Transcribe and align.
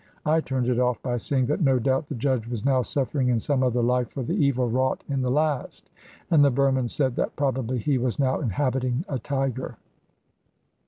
I 0.25 0.41
turned 0.41 0.67
it 0.67 0.79
off 0.79 0.99
by 1.03 1.17
saying 1.17 1.45
that 1.45 1.61
no 1.61 1.77
doubt 1.77 2.09
the 2.09 2.15
judge 2.15 2.47
was 2.47 2.65
now 2.65 2.81
suffering 2.81 3.27
in 3.27 3.39
some 3.39 3.61
other 3.61 3.83
life 3.83 4.09
for 4.09 4.23
the 4.23 4.33
evil 4.33 4.67
wrought 4.67 5.03
in 5.07 5.21
the 5.21 5.29
last, 5.29 5.91
and 6.31 6.43
the 6.43 6.49
Burman 6.49 6.87
said 6.87 7.15
that 7.17 7.35
probably 7.35 7.77
he 7.77 7.99
was 7.99 8.17
now 8.17 8.39
inhabiting 8.39 9.05
a 9.07 9.19
tiger. 9.19 9.77